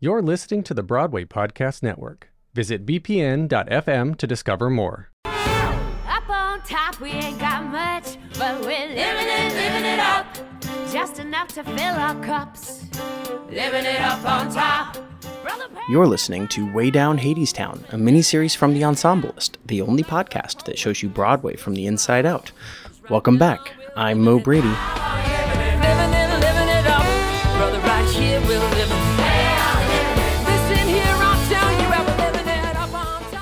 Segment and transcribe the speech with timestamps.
[0.00, 2.30] You're listening to the Broadway Podcast Network.
[2.54, 5.10] Visit bpn.fm to discover more.
[5.24, 10.24] Up on top, we ain't got much, but we're living it, living it up.
[10.92, 12.84] Just enough to fill our cups.
[13.50, 14.96] Living it up on top.
[15.90, 20.78] You're listening to Way Down Hadestown, a miniseries from The Ensemblist, the only podcast that
[20.78, 22.52] shows you Broadway from the inside out.
[23.10, 23.72] Welcome back.
[23.96, 24.76] I'm Mo Brady.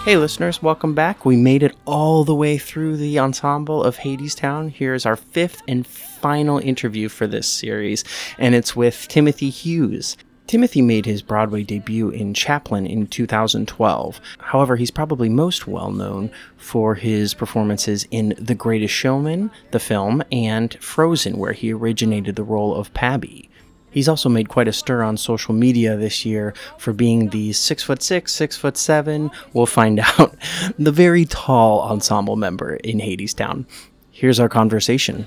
[0.06, 1.24] Hey, listeners, welcome back.
[1.24, 4.70] We made it all the way through the ensemble of Hadestown.
[4.70, 8.04] Here's our fifth and final interview for this series,
[8.38, 10.16] and it's with Timothy Hughes.
[10.46, 14.20] Timothy made his Broadway debut in Chaplin in 2012.
[14.38, 20.22] However, he's probably most well known for his performances in The Greatest Showman, the film,
[20.30, 23.50] and Frozen, where he originated the role of Pabbie.
[23.96, 27.82] He's also made quite a stir on social media this year for being the six
[27.82, 30.36] foot six, six foot seven, we'll find out,
[30.78, 33.64] the very tall ensemble member in Hadestown.
[34.10, 35.26] Here's our conversation.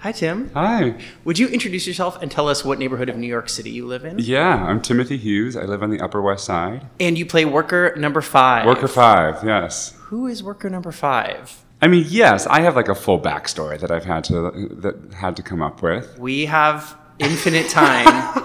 [0.00, 0.50] Hi, Tim.
[0.54, 0.94] Hi.
[1.24, 4.04] Would you introduce yourself and tell us what neighborhood of New York City you live
[4.04, 4.18] in?
[4.18, 5.56] Yeah, I'm Timothy Hughes.
[5.56, 6.86] I live on the Upper West Side.
[7.00, 8.66] And you play worker number five.
[8.66, 9.94] Worker five, yes.
[10.04, 11.64] Who is worker number five?
[11.82, 15.36] I mean, yes, I have like a full backstory that I've had to that had
[15.36, 16.18] to come up with.
[16.18, 18.42] We have infinite time.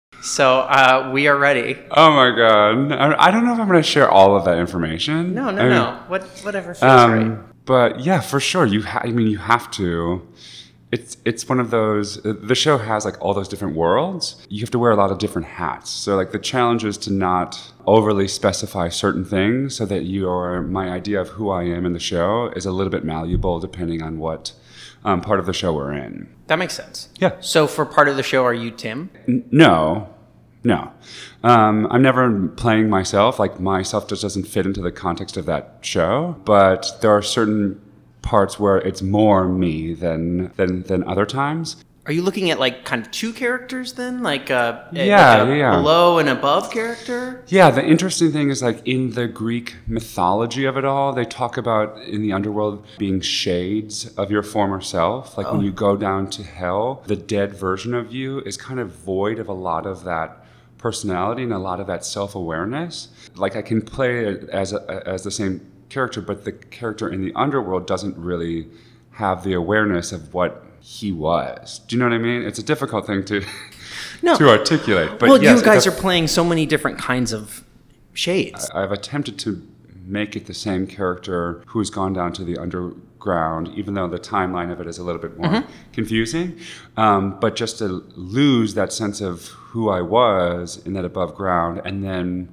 [0.22, 1.78] so uh, we are ready.
[1.90, 5.34] Oh my god, I don't know if I'm going to share all of that information.
[5.34, 6.02] No, no, I mean, no.
[6.08, 7.22] What, whatever feels right.
[7.22, 8.82] Um, but yeah, for sure, you.
[8.82, 10.26] Ha- I mean, you have to.
[10.92, 12.24] It's it's one of those.
[12.26, 14.44] uh, The show has like all those different worlds.
[14.48, 15.90] You have to wear a lot of different hats.
[15.90, 20.90] So like the challenge is to not overly specify certain things, so that your my
[20.90, 24.18] idea of who I am in the show is a little bit malleable depending on
[24.18, 24.52] what
[25.04, 26.28] um, part of the show we're in.
[26.48, 27.08] That makes sense.
[27.18, 27.36] Yeah.
[27.40, 29.10] So for part of the show, are you Tim?
[29.28, 30.08] N- No,
[30.64, 30.90] no.
[31.44, 33.38] Um, I'm never playing myself.
[33.38, 36.36] Like myself just doesn't fit into the context of that show.
[36.44, 37.80] But there are certain
[38.22, 41.84] parts where it's more me than than than other times.
[42.06, 45.52] Are you looking at like kind of two characters then, like a, a- Yeah, like
[45.52, 45.76] a yeah.
[45.76, 47.44] below and above character?
[47.46, 51.56] Yeah, the interesting thing is like in the Greek mythology of it all, they talk
[51.58, 55.36] about in the underworld being shades of your former self.
[55.36, 55.64] Like when oh.
[55.64, 59.46] you go down to hell, the dead version of you is kind of void of
[59.46, 60.44] a lot of that
[60.78, 63.08] personality and a lot of that self-awareness.
[63.36, 67.20] Like I can play it as a, as the same character, but the character in
[67.20, 68.68] the underworld doesn't really
[69.12, 71.80] have the awareness of what he was.
[71.80, 72.42] Do you know what I mean?
[72.42, 73.44] It's a difficult thing to
[74.22, 74.36] No.
[74.38, 75.18] to articulate.
[75.18, 77.64] But well, yes, you guys a- are playing so many different kinds of
[78.14, 78.70] shades.
[78.70, 79.66] I've attempted to
[80.06, 84.72] make it the same character who's gone down to the underground, even though the timeline
[84.72, 85.70] of it is a little bit more Mm-hmm.
[85.92, 86.58] confusing.
[86.96, 91.80] Um, but just to lose that sense of who I was in that above ground,
[91.84, 92.48] and then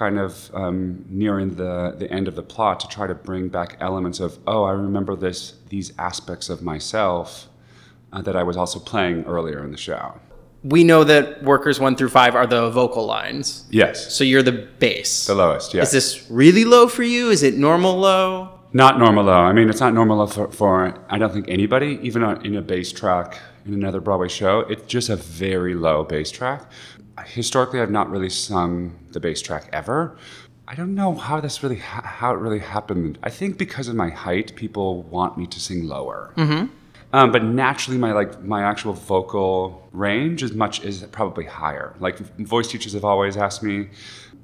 [0.00, 3.76] kind of um, nearing the, the end of the plot to try to bring back
[3.80, 7.28] elements of, oh, I remember this these aspects of myself
[8.14, 10.04] uh, that I was also playing earlier in the show.
[10.76, 13.46] we know that workers one through five are the vocal lines.
[13.82, 15.10] Yes, So you're the bass.
[15.26, 15.68] the lowest.
[15.74, 15.84] Yes.
[15.88, 17.22] Is this really low for you?
[17.36, 18.26] Is it normal low?
[18.72, 19.42] Not normal low.
[19.50, 20.72] I mean, it's not normal low for, for
[21.14, 23.28] I don't think anybody, even on, in a bass track
[23.66, 24.54] in another Broadway show.
[24.72, 26.60] It's just a very low bass track.
[27.26, 30.16] Historically, I've not really sung the bass track ever.
[30.68, 33.18] I don't know how this really ha- how it really happened.
[33.22, 36.32] I think because of my height, people want me to sing lower.
[37.12, 41.94] Um, but naturally, my like my actual vocal range is much is probably higher.
[41.98, 43.88] Like voice teachers have always asked me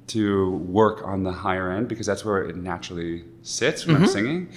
[0.07, 4.49] to work on the higher end because that's where it naturally sits when I'm singing.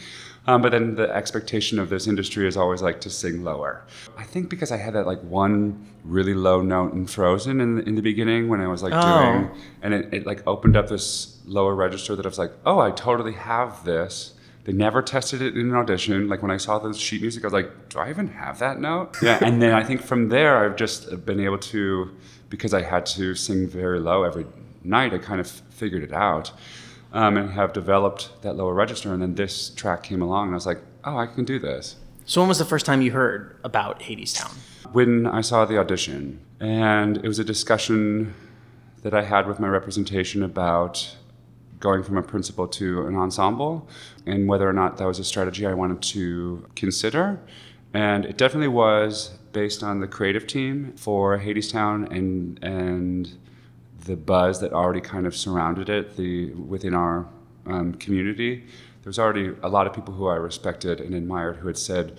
[0.47, 3.85] Um, but then the expectation of this industry is always like to sing lower.
[4.17, 7.95] I think because I had that like one really low note in Frozen in, in
[7.95, 9.23] the beginning when I was like Oh.
[9.23, 9.51] doing,
[9.83, 12.91] and it, it like opened up this lower register that I was like, oh, I
[12.91, 14.35] totally have this.
[14.65, 16.29] They never tested it in an audition.
[16.29, 18.81] Like when I saw the sheet music, I was like, do I even have that
[18.81, 19.17] note?
[19.23, 19.39] Yeah.
[19.43, 22.11] And then I think from there, I've just been able to,
[22.49, 24.47] because I had to sing very low every
[24.85, 26.53] night, I kind of figured it out
[27.13, 29.13] um, and have developed that lower register.
[29.13, 31.97] And then this track came along, and I was like, oh, I can do this.
[32.25, 34.53] So when was the first time you heard about Hadestown?
[34.93, 38.35] When I saw the audition, and it was a discussion
[39.03, 41.17] that I had with my representation about
[41.81, 43.89] going from a principal to an ensemble
[44.27, 47.41] and whether or not that was a strategy I wanted to consider.
[47.95, 53.33] And it definitely was based on the creative team for Hadestown and and
[54.05, 57.27] the buzz that already kind of surrounded it the within our
[57.67, 58.65] um, community.
[59.03, 62.19] There was already a lot of people who I respected and admired who had said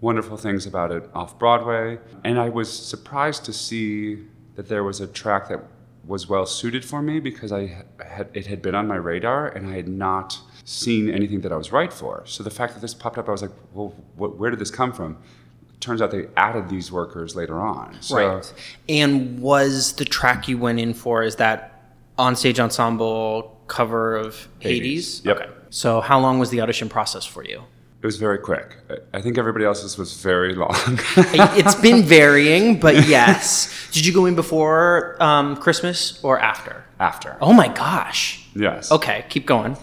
[0.00, 4.24] wonderful things about it off Broadway, and I was surprised to see
[4.56, 5.62] that there was a track that
[6.04, 9.68] was well suited for me because I had it had been on my radar and
[9.68, 12.24] I had not seen anything that I was right for.
[12.26, 14.70] So the fact that this popped up, I was like, well, wh- where did this
[14.70, 15.18] come from?
[15.82, 17.96] Turns out they added these workers later on.
[18.00, 18.54] So, right.
[18.88, 21.82] And was the track you went in for is that
[22.18, 25.18] onstage ensemble cover of Hades?
[25.18, 25.36] Hades, yep.
[25.38, 25.50] Okay.
[25.70, 27.62] So how long was the audition process for you?
[28.00, 28.76] It was very quick.
[28.90, 30.70] I- I think everybody else's was very long.
[31.16, 33.88] it's been varying, but yes.
[33.92, 36.84] Did you go in before um, Christmas or after?
[37.00, 37.36] After.
[37.40, 38.46] Oh my gosh.
[38.54, 38.90] Yes.
[38.92, 39.76] Okay, keep going.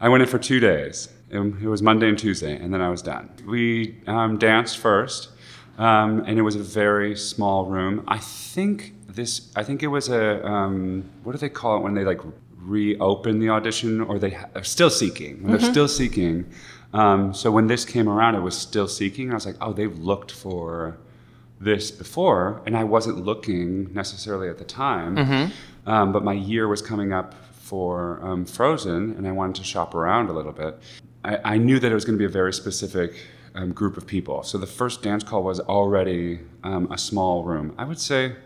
[0.00, 1.08] I went in for two days.
[1.30, 3.30] It, it was Monday and Tuesday, and then I was done.
[3.46, 5.28] We um, danced first,
[5.76, 8.04] um, and it was a very small room.
[8.08, 9.50] I think this.
[9.54, 10.44] I think it was a.
[10.46, 12.20] Um, what do they call it when they like
[12.56, 15.42] reopen the audition, or they ha- are still seeking?
[15.42, 16.46] When they're still seeking.
[16.94, 19.30] Um, so when this came around, it was still seeking.
[19.30, 20.96] I was like, oh, they've looked for
[21.60, 25.18] this before, and I wasn't looking necessarily at the time.
[25.86, 29.94] Um, but my year was coming up for um, Frozen, and I wanted to shop
[29.94, 30.78] around a little bit.
[31.24, 33.14] I, I knew that it was going to be a very specific
[33.54, 34.42] um, group of people.
[34.42, 37.74] So the first dance call was already um, a small room.
[37.76, 38.36] I would say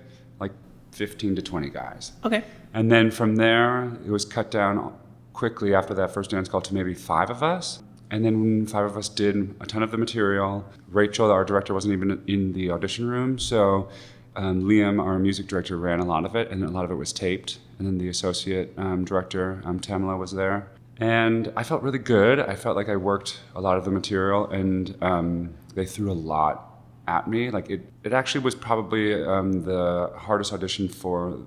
[0.40, 0.52] like
[0.92, 2.12] 15 to 20 guys.
[2.24, 2.44] Okay.
[2.74, 4.96] And then from there, it was cut down
[5.32, 7.82] quickly after that first dance call to maybe five of us.
[8.10, 10.66] And then five of us did a ton of the material.
[10.88, 13.38] Rachel, our director, wasn't even in the audition room.
[13.38, 13.88] So
[14.36, 16.96] um, Liam, our music director, ran a lot of it, and a lot of it
[16.96, 17.58] was taped.
[17.78, 20.68] And then the associate um, director, um, Tamala, was there.
[21.02, 22.38] And I felt really good.
[22.38, 26.14] I felt like I worked a lot of the material, and um, they threw a
[26.14, 26.78] lot
[27.08, 27.50] at me.
[27.50, 31.40] Like it, it actually was probably um, the hardest audition for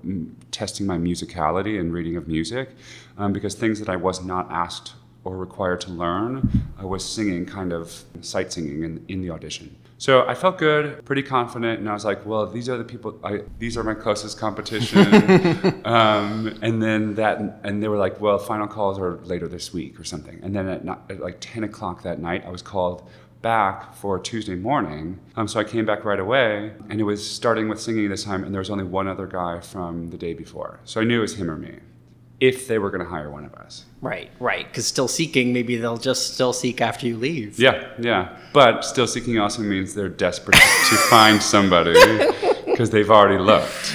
[0.52, 2.72] testing my musicality and reading of music,
[3.18, 4.92] um, because things that I was not asked
[5.24, 9.74] or required to learn, I was singing kind of sight singing in, in the audition.
[9.98, 13.18] So I felt good, pretty confident, and I was like, well, these are the people.
[13.24, 15.82] I, these are my closest competition.
[15.86, 19.98] um, and then that, and they were like, well, final calls are later this week
[20.00, 20.38] or something.
[20.44, 23.10] And then at, ni- at like 10 o'clock that night, I was called
[23.42, 25.20] back for Tuesday morning.
[25.36, 28.44] Um, so I came back right away, and it was starting with singing this time,
[28.44, 30.80] and there was only one other guy from the day before.
[30.84, 31.80] So I knew it was him or me,
[32.40, 33.86] if they were going to hire one of us.
[34.02, 34.68] Right, right.
[34.68, 37.60] Because still seeking, maybe they'll just still seek after you leave.
[37.60, 38.38] Yeah, yeah.
[38.54, 40.56] But still seeking also means they're desperate
[40.90, 41.94] to find somebody
[42.66, 43.94] because they've already looked.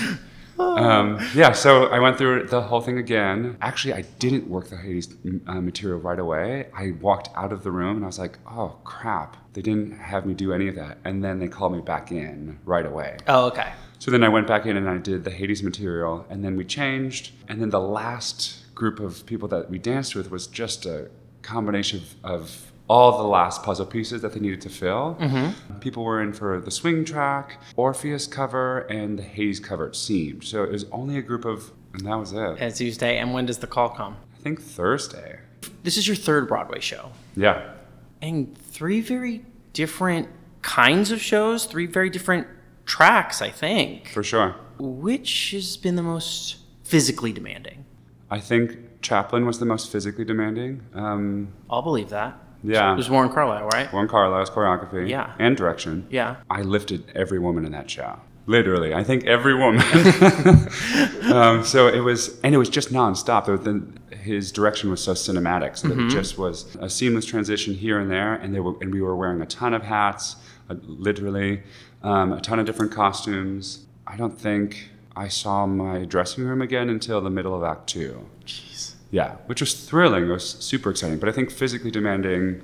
[0.59, 3.57] Um, yeah, so I went through the whole thing again.
[3.61, 5.15] Actually, I didn't work the Hades
[5.47, 6.69] uh, material right away.
[6.75, 10.27] I walked out of the room and I was like, oh crap, they didn't have
[10.27, 10.99] me do any of that.
[11.05, 13.19] And then they called me back in right away.
[13.27, 13.73] Oh, okay.
[14.01, 16.65] So then I went back in and I did the Hades material, and then we
[16.65, 17.33] changed.
[17.49, 21.11] And then the last group of people that we danced with was just a
[21.43, 25.19] combination of, of all the last puzzle pieces that they needed to fill.
[25.21, 25.79] Mm-hmm.
[25.81, 30.45] People were in for the swing track, Orpheus cover, and the Hades cover, it seemed.
[30.45, 32.57] So it was only a group of, and that was it.
[32.59, 33.19] And Tuesday.
[33.19, 34.17] And when does the call come?
[34.35, 35.41] I think Thursday.
[35.83, 37.13] This is your third Broadway show.
[37.37, 37.75] Yeah.
[38.23, 40.29] And three very different
[40.63, 42.47] kinds of shows, three very different
[42.95, 44.09] tracks, I think.
[44.09, 44.55] For sure.
[44.79, 47.85] Which has been the most physically demanding?
[48.31, 50.83] I think Chaplin was the most physically demanding.
[50.95, 52.37] Um, I'll believe that.
[52.65, 52.93] yeah.
[52.93, 53.93] It was Warren Carlyle, right?
[53.93, 55.35] Warren Carlyle's choreography Yeah.
[55.39, 56.07] and direction.
[56.11, 56.37] Yeah.
[56.51, 58.19] I lifted every woman in that show.
[58.47, 59.83] Literally, I think every woman.
[61.33, 63.45] um, so it was, and it was just nonstop.
[63.47, 67.27] There was the, his direction was so cinematic, so that it just was a seamless
[67.27, 68.35] transition here and there.
[68.35, 70.37] And they were, and we were wearing a ton of hats.
[70.69, 71.63] uh, literally,
[72.03, 73.87] um, a ton of different costumes.
[74.07, 78.27] I don't think I saw my dressing room again until the middle of Act Two.
[78.45, 78.95] Jeez.
[79.11, 80.25] Yeah, which was thrilling.
[80.25, 82.63] It was super exciting, but I think physically demanding.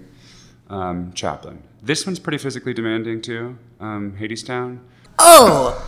[0.69, 1.63] Um, Chaplin.
[1.81, 3.57] This one's pretty physically demanding too.
[3.79, 4.81] Um, Hadestown.
[5.19, 5.81] Oh,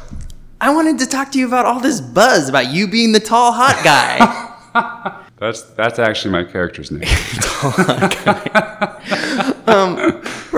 [0.61, 3.52] I wanted to talk to you about all this buzz about you being the tall,
[3.52, 5.25] hot guy.
[5.38, 7.02] That's that's actually my character's name.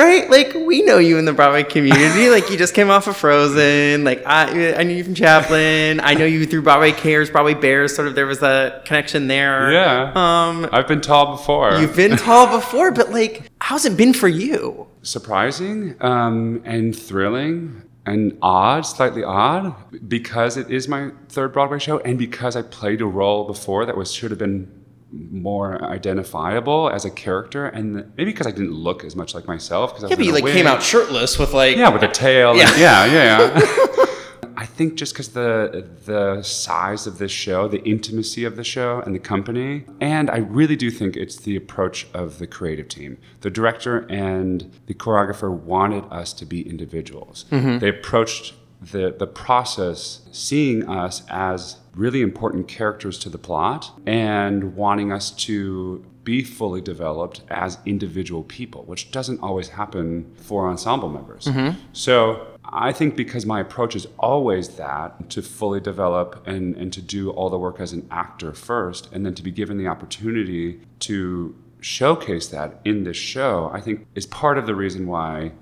[0.00, 0.30] right?
[0.30, 2.30] Like we know you in the Broadway community.
[2.30, 4.04] Like you just came off of Frozen.
[4.04, 6.00] Like I, I knew you from Chaplin.
[6.00, 7.94] I know you through Broadway Cares, Broadway Bears.
[7.94, 9.72] Sort of there was a connection there.
[9.72, 10.12] yeah.
[10.14, 11.74] Um, I've been tall before.
[11.74, 14.86] you've been tall before, but like, how's it been for you?
[15.02, 19.74] surprising um, and thrilling and odd, slightly odd,
[20.08, 23.96] because it is my third Broadway show, and because I played a role before that
[23.96, 24.70] was should have been
[25.12, 29.94] more identifiable as a character, and maybe because I didn't look as much like myself.
[29.94, 31.76] Because Yeah, but you like came out shirtless with like.
[31.76, 32.56] yeah, with a tail.
[32.56, 32.70] Yeah.
[32.70, 34.06] And, yeah, yeah, yeah.
[34.60, 39.00] I think just because the the size of this show, the intimacy of the show,
[39.00, 43.16] and the company, and I really do think it's the approach of the creative team.
[43.40, 47.46] The director and the choreographer wanted us to be individuals.
[47.50, 47.78] Mm-hmm.
[47.78, 54.74] They approached the the process seeing us as really important characters to the plot and
[54.76, 61.08] wanting us to be fully developed as individual people, which doesn't always happen for ensemble
[61.08, 61.46] members.
[61.46, 61.78] Mm-hmm.
[61.92, 67.02] So I think because my approach is always that to fully develop and, and to
[67.02, 70.80] do all the work as an actor first, and then to be given the opportunity
[71.00, 75.52] to showcase that in this show, I think is part of the reason why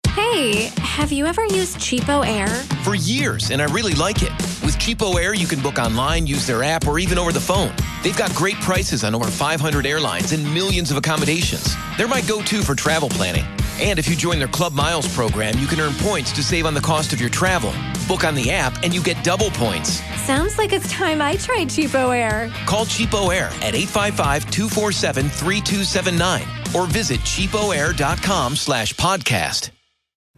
[0.08, 2.48] Hey, have you ever used Cheapo Air?
[2.82, 4.32] For years, and I really like it.
[4.64, 7.72] With Cheapo Air, you can book online, use their app, or even over the phone.
[8.02, 11.76] They've got great prices on over 500 airlines and millions of accommodations.
[11.96, 13.44] They're my go-to for travel planning.
[13.78, 16.72] And if you join their Club Miles program, you can earn points to save on
[16.72, 17.74] the cost of your travel.
[18.08, 20.00] Book on the app, and you get double points.
[20.22, 22.50] Sounds like it's time I tried Cheapo Air.
[22.64, 29.70] Call Cheapo Air at 855-247-3279 or visit cheapoair.com slash podcast.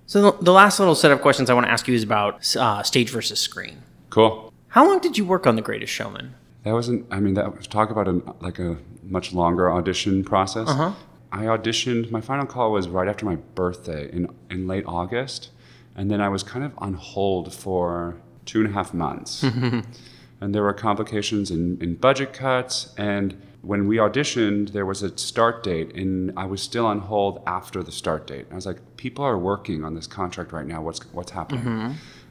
[0.06, 2.56] So the, the last little set of questions I want to ask you is about
[2.56, 3.82] uh, stage versus screen.
[4.10, 4.52] Cool.
[4.68, 6.34] How long did you work on The Greatest Showman?
[6.64, 7.06] That wasn't.
[7.10, 10.68] I mean, that was talk about a like a much longer audition process.
[10.68, 10.92] Uh-huh.
[11.30, 12.10] I auditioned.
[12.10, 15.50] My final call was right after my birthday in in late August,
[15.96, 19.42] and then I was kind of on hold for two and a half months.
[20.40, 22.94] and there were complications in, in budget cuts.
[22.96, 27.42] And when we auditioned, there was a start date, and I was still on hold
[27.46, 28.46] after the start date.
[28.50, 30.80] I was like, people are working on this contract right now.
[30.80, 31.62] What's what's happening?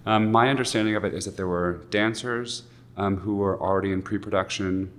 [0.05, 2.63] Um, my understanding of it is that there were dancers
[2.95, 4.91] um, who were already in pre-production,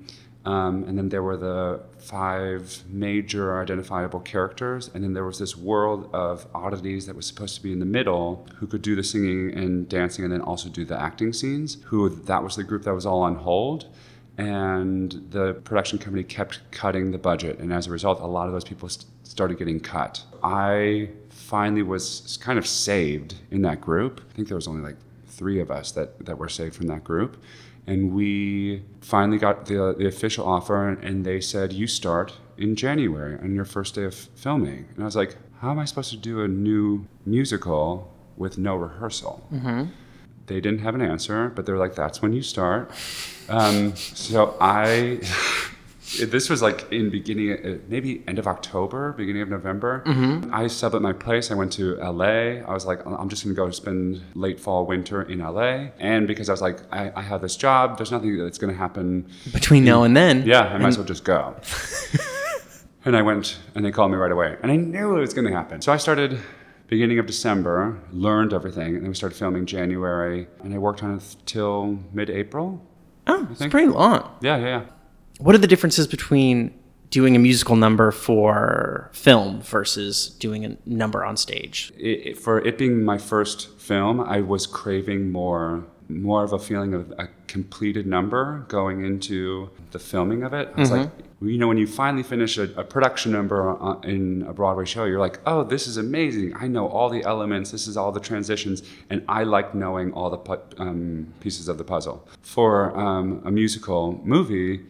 [0.49, 5.55] um, and then there were the five major identifiable characters, and then there was this
[5.59, 9.05] world of oddities that was supposed to be in the middle, who could do the
[9.05, 11.77] singing and dancing, and then also do the acting scenes.
[11.85, 13.89] Who that was the group that was all on hold.
[14.39, 18.55] And the production company kept cutting the budget, and as a result, a lot of
[18.55, 20.25] those people st- started getting cut.
[20.43, 24.23] I finally was kind of saved in that group.
[24.31, 27.05] I think there was only like three of us that, that were saved from that
[27.05, 27.37] group.
[27.89, 33.39] And we finally got the, the official offer, and they said, You start in January
[33.41, 34.89] on your first day of filming.
[34.95, 38.77] And I was like, How am I supposed to do a new musical with no
[38.77, 39.43] rehearsal?
[40.47, 42.91] They didn't have an answer, but they were like, That's when you start.
[43.49, 45.21] Um, so I.
[46.17, 50.03] This was like in beginning, uh, maybe end of October, beginning of November.
[50.53, 51.51] I subbed at my place.
[51.51, 52.63] I went to LA.
[52.67, 55.89] I was like, I'm just gonna go spend late fall, winter in LA.
[55.99, 57.99] And because I was like, I, I have this job.
[57.99, 60.45] There's nothing that's gonna happen Between now and then.
[60.47, 61.55] yeah, I might as well just go.
[63.05, 64.57] and I went, and they called me right away.
[64.63, 65.81] And I knew it was going to happen.
[65.81, 66.39] So I started
[66.89, 70.49] beginning of December, learned everything, and then we started filming January.
[70.65, 72.85] And I worked on it till mid-April.
[73.27, 74.37] Oh, it's pretty long.
[74.41, 74.83] Yeah, yeah, yeah.
[75.39, 76.75] What are the differences between
[77.11, 81.93] doing a musical number for film versus doing a number on stage?
[81.97, 86.59] It, it- for it being my first film, I was craving more, more of a
[86.59, 90.69] feeling of a completed number going into the filming of it.
[90.77, 94.43] I was like, you know, when you finally finish a, a production number on- in
[94.43, 96.53] a Broadway show, you're like, oh, this is amazing.
[96.57, 97.71] I know all the elements.
[97.71, 101.79] This is all the transitions, and I like knowing all the pu- um, pieces of
[101.79, 102.27] the puzzle.
[102.43, 104.81] For um, a musical movie,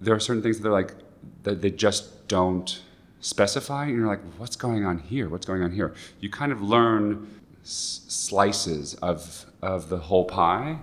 [0.00, 0.94] there are certain things that they're like
[1.42, 2.82] that they just don't
[3.20, 5.28] specify and you're like what's going on here?
[5.28, 5.92] What's going on here?
[6.20, 7.26] You kind of learn
[7.64, 10.78] s- slices of of the whole pie.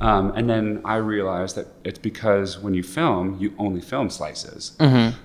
[0.00, 4.76] Um, and then i realized that it's because when you film you only film slices.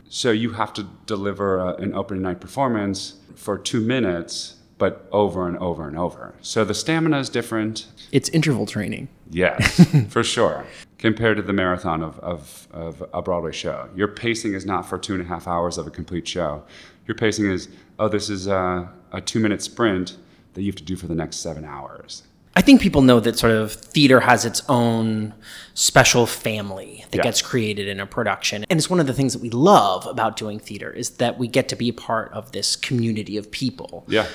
[0.10, 5.48] So you have to deliver a, an opening night performance for two minutes but over
[5.48, 9.08] and over and over so the stamina is different It's interval training.
[9.30, 10.66] Yes, for sure.
[10.98, 14.98] Compared to the marathon of, of, of a Broadway show, your pacing is not for
[14.98, 16.64] two and a half hours of a complete show.
[17.08, 17.68] Your pacing is,
[18.00, 20.18] oh, this is a, a two minute sprint
[20.54, 22.24] that you have to do for the next seven hours.
[22.56, 25.34] I think people know that sort of theater has its own
[25.76, 27.24] special family that Yeah.
[27.24, 28.66] gets created in a production.
[28.70, 31.48] And it's one of the things that we love about doing theater is that we
[31.48, 34.06] get to be a part of this community of people.
[34.08, 34.26] Yeah.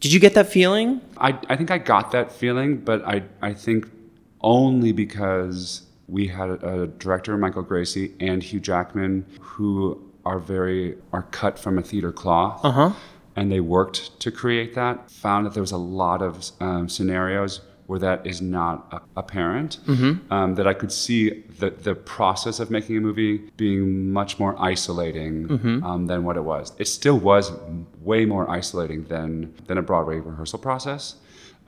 [0.00, 1.00] Did you get that feeling?
[1.16, 3.88] I, I think I got that feeling, but I, I think
[4.40, 11.22] only because we had a director, Michael Gracey, and Hugh Jackman, who are very are
[11.22, 12.92] cut from a theater cloth, uh-huh.
[13.34, 15.10] and they worked to create that.
[15.10, 19.78] Found that there was a lot of um, scenarios where that is not apparent.
[20.30, 24.54] Um, that I could see the the process of making a movie being much more
[24.60, 25.48] isolating
[25.84, 26.72] um, than what it was.
[26.78, 27.52] It still was
[28.02, 31.16] way more isolating than than a Broadway rehearsal process,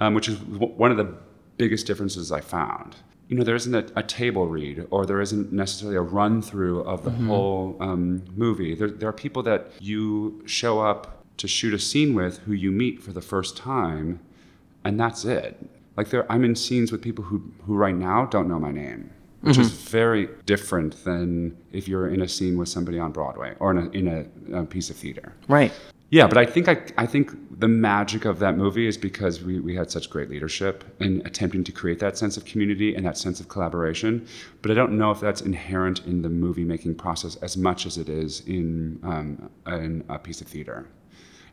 [0.01, 1.09] um, which is w- one of the
[1.57, 2.97] biggest differences I found.
[3.29, 6.81] You know, there isn't a, a table read, or there isn't necessarily a run through
[6.93, 8.75] of the whole um, movie.
[8.75, 11.01] There, there are people that you show up
[11.37, 14.19] to shoot a scene with who you meet for the first time,
[14.85, 15.53] and that's it.
[15.99, 19.11] Like there, I'm in scenes with people who, who right now don't know my name,
[19.41, 23.73] which is very different than if you're in a scene with somebody on Broadway or
[23.73, 25.35] in a, in a, a piece of theater.
[25.49, 25.73] Right.
[26.11, 29.59] Yeah, but I think I, I think the magic of that movie is because we,
[29.59, 33.19] we had such great leadership in attempting to create that sense of community and that
[33.19, 34.25] sense of collaboration.
[34.63, 37.99] But I don't know if that's inherent in the movie making process as much as
[37.99, 40.89] it is in, um, in a piece of theater.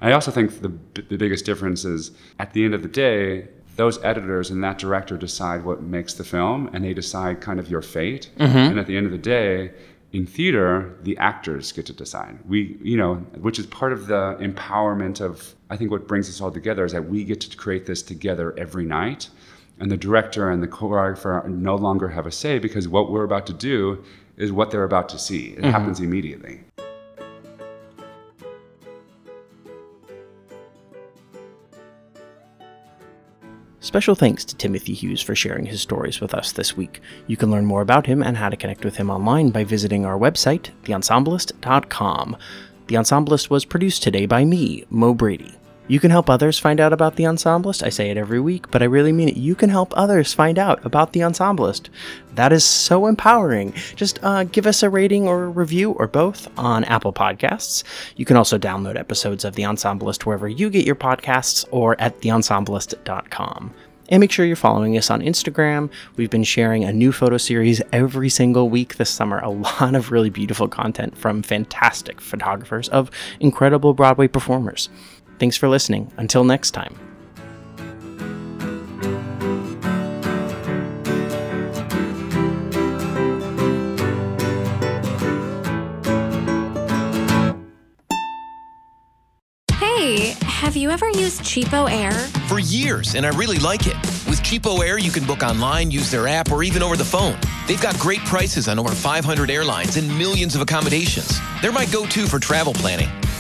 [0.02, 3.48] And I also think the, the biggest difference is at the end of the day,
[3.76, 7.70] those editors and that director decide what makes the film and they decide kind of
[7.70, 8.30] your fate.
[8.38, 8.58] Mm-hmm.
[8.58, 9.72] And at the end of the day,
[10.14, 12.40] in theater, the actors get to decide.
[12.48, 16.40] We, you know, which is part of the empowerment of, I think what brings us
[16.40, 19.30] all together is that we get to create this together every night.
[19.78, 23.46] And the director and the choreographer no longer have a say because what we're about
[23.48, 24.04] to do
[24.38, 25.48] is what they're about to see.
[25.48, 25.70] It mm-hmm.
[25.70, 26.62] happens immediately.
[33.86, 37.02] Special thanks to Timothy Hughes for sharing his stories with us this week.
[37.28, 40.08] You can learn more about him and how to connect with him online by visiting
[40.08, 42.36] our website, theensemblist.com.
[42.88, 45.54] The Ensemblist was produced today by me, Mo Brady.
[45.88, 47.84] You can help others find out about The Ensemblist.
[47.84, 49.38] I say it every week, but I really mean it.
[49.38, 51.90] You can help others find out about The Ensemblist.
[52.34, 53.72] That is so empowering.
[53.96, 57.84] Just uh, give us a rating or a review or both on Apple Podcasts.
[58.16, 62.20] You can also download episodes of The Ensemblist wherever you get your podcasts or at
[62.20, 63.74] theensemblist.com.
[64.10, 65.90] And make sure you're following us on Instagram.
[66.16, 69.40] We've been sharing a new photo series every single week this summer.
[69.40, 69.50] A
[69.82, 74.90] lot of really beautiful content from fantastic photographers of incredible Broadway performers.
[75.40, 76.12] Thanks for listening.
[76.18, 76.96] Until next time.
[90.06, 92.12] Hey, have you ever used Cheapo Air?
[92.48, 93.96] For years, and I really like it.
[94.28, 97.38] With Cheapo Air, you can book online, use their app, or even over the phone.
[97.68, 101.40] They've got great prices on over 500 airlines and millions of accommodations.
[101.62, 103.10] They're my go to for travel planning.